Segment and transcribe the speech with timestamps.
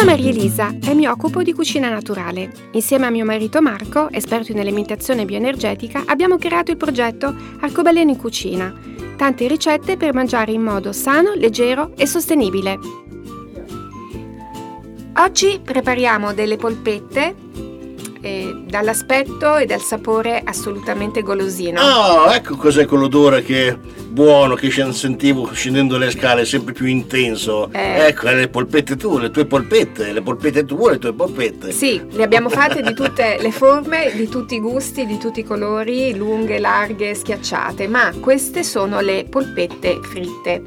[0.00, 2.50] Sono Maria Elisa e mi occupo di cucina naturale.
[2.70, 8.16] Insieme a mio marito Marco, esperto in alimentazione bioenergetica, abbiamo creato il progetto Arcobaleno in
[8.16, 8.72] cucina.
[9.18, 12.78] Tante ricette per mangiare in modo sano, leggero e sostenibile.
[15.16, 17.34] Oggi prepariamo delle polpette
[18.20, 21.80] eh, dall'aspetto e dal sapore assolutamente golosino.
[21.80, 23.76] Ah, ecco cos'è quell'odore che è
[24.10, 27.70] buono, che sentivo scendendo le scale, sempre più intenso.
[27.72, 28.06] Eh.
[28.06, 31.72] Ecco, le polpette tue, le tue polpette, le polpette tue, le tue polpette.
[31.72, 35.44] Sì, le abbiamo fatte di tutte le forme, di tutti i gusti, di tutti i
[35.44, 40.62] colori, lunghe, larghe, schiacciate, ma queste sono le polpette fritte.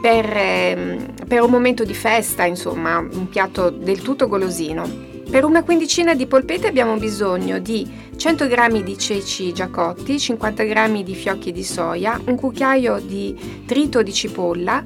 [0.00, 5.07] Per, ehm, per un momento di festa, insomma, un piatto del tutto golosino.
[5.30, 11.02] Per una quindicina di polpette abbiamo bisogno di 100 g di ceci giacotti, 50 g
[11.02, 14.82] di fiocchi di soia, un cucchiaio di trito di cipolla,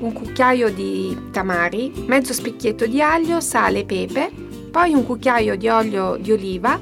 [0.00, 4.30] un cucchiaio di tamari, mezzo spicchietto di aglio, sale e pepe,
[4.70, 6.78] poi un cucchiaio di olio di oliva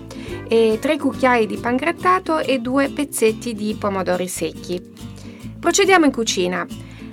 [0.48, 4.82] e 3 cucchiai di pangrattato e 2 pezzetti di pomodori secchi.
[5.60, 6.66] Procediamo in cucina.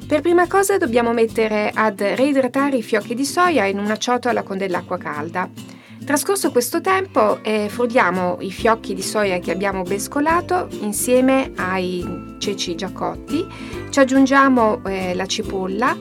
[0.07, 4.57] Per prima cosa dobbiamo mettere ad reidratare i fiocchi di soia in una ciotola con
[4.57, 5.70] dell'acqua calda.
[6.05, 12.75] Trascorso questo tempo eh, frulliamo i fiocchi di soia che abbiamo mescolato insieme ai ceci
[12.75, 13.45] già cotti,
[13.89, 15.95] ci aggiungiamo eh, la cipolla,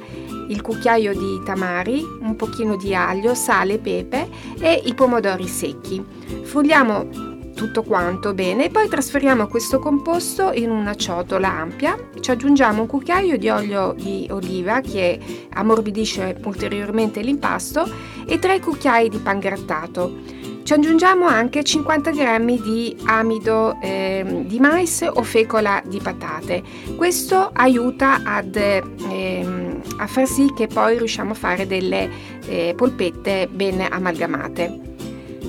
[0.49, 4.29] il cucchiaio di tamari, un pochino di aglio, sale, pepe
[4.59, 6.05] e i pomodori secchi.
[6.43, 12.83] Frulliamo tutto quanto bene e poi trasferiamo questo composto in una ciotola ampia, ci aggiungiamo
[12.83, 15.19] un cucchiaio di olio di oliva che
[15.53, 17.89] ammorbidisce ulteriormente l'impasto
[18.27, 20.39] e 3 cucchiai di pangrattato.
[20.63, 26.63] Ci aggiungiamo anche 50 g di amido eh, di mais o fecola di patate.
[26.97, 32.09] Questo aiuta ad, ehm, a far sì che poi riusciamo a fare delle
[32.47, 34.90] eh, polpette ben amalgamate.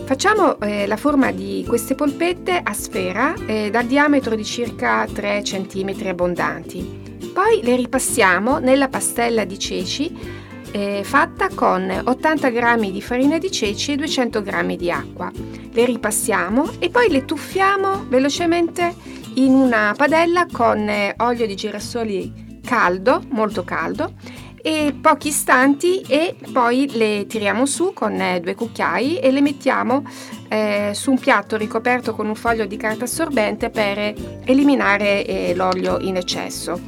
[0.06, 5.41] Facciamo eh, la forma di queste polpette a sfera eh, dal diametro di circa 3
[5.41, 7.19] cm abbondanti.
[7.34, 10.40] Poi le ripassiamo nella pastella di ceci
[10.72, 15.31] eh, fatta con 80 g di farina di ceci e 200 g di acqua.
[15.72, 18.94] Le ripassiamo e poi le tuffiamo velocemente
[19.35, 24.13] in una padella con eh, olio di girasoli caldo, molto caldo
[24.62, 30.04] e pochi istanti e poi le tiriamo su con eh, due cucchiai e le mettiamo
[30.48, 34.14] eh, su un piatto ricoperto con un foglio di carta assorbente per
[34.46, 36.80] eliminare eh, l'olio in eccesso.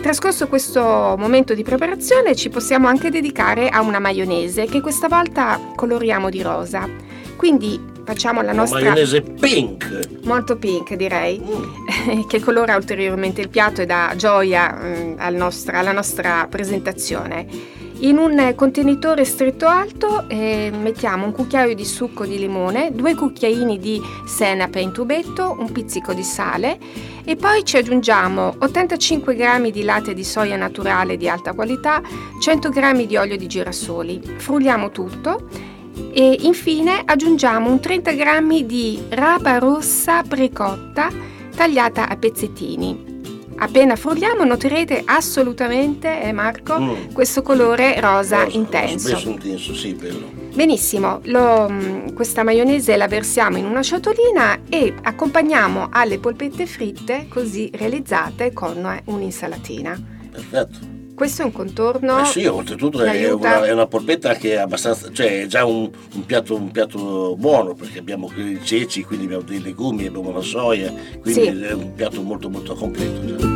[0.00, 5.58] Trascorso questo momento di preparazione ci possiamo anche dedicare a una maionese che questa volta
[5.74, 6.88] coloriamo di rosa.
[7.36, 10.20] Quindi facciamo la nostra maionese pink.
[10.22, 12.22] Molto pink direi, mm.
[12.28, 17.74] che colora ulteriormente il piatto e dà gioia eh, al nostra, alla nostra presentazione.
[18.00, 23.78] In un contenitore stretto alto eh, mettiamo un cucchiaio di succo di limone, due cucchiaini
[23.78, 26.78] di senape in tubetto, un pizzico di sale
[27.24, 32.02] e poi ci aggiungiamo 85 g di latte di soia naturale di alta qualità,
[32.38, 34.20] 100 g di olio di girasoli.
[34.36, 35.74] Frulliamo tutto
[36.12, 41.10] e infine aggiungiamo un 30 g di rapa rossa precotta
[41.54, 43.14] tagliata a pezzettini.
[43.58, 47.12] Appena frulliamo noterete assolutamente, eh Marco, mm.
[47.12, 49.12] questo colore rosa, rosa intenso.
[49.12, 50.30] Rosa, intenso, sì, bello.
[50.52, 57.26] Benissimo, lo, mm, questa maionese la versiamo in una ciotolina e accompagniamo alle polpette fritte
[57.28, 60.02] così realizzate con un'insalatina.
[60.30, 60.95] Perfetto.
[61.16, 62.20] Questo è un contorno.
[62.20, 65.90] Eh sì, oltretutto è una, è una, polpetta che è abbastanza, cioè è già un,
[66.12, 70.42] un, piatto, un piatto buono perché abbiamo i ceci, quindi abbiamo dei legumi, abbiamo la
[70.42, 70.92] soia,
[71.22, 71.46] quindi sì.
[71.46, 73.55] è un piatto molto molto completo.